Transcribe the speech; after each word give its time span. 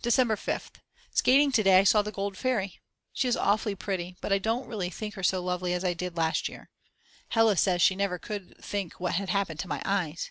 December 0.00 0.36
5th. 0.36 0.76
Skating 1.10 1.52
to 1.52 1.62
day 1.62 1.80
I 1.80 1.84
saw 1.84 2.00
the 2.00 2.10
Gold 2.10 2.38
Fairy. 2.38 2.80
She 3.12 3.28
is 3.28 3.36
awfully 3.36 3.74
pretty, 3.74 4.16
but 4.22 4.32
I 4.32 4.36
really 4.46 4.88
don't 4.88 4.94
think 4.94 5.16
her 5.16 5.22
so 5.22 5.44
lovely 5.44 5.74
as 5.74 5.84
I 5.84 5.92
did 5.92 6.16
last 6.16 6.48
year. 6.48 6.70
Hella 7.28 7.58
says 7.58 7.82
she 7.82 7.94
never 7.94 8.18
could 8.18 8.56
think 8.64 8.98
what 8.98 9.16
had 9.16 9.28
happened 9.28 9.60
to 9.60 9.68
my 9.68 9.82
eyes. 9.84 10.30